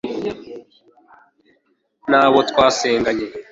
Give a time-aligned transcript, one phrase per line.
[2.09, 3.25] nabo twasenganye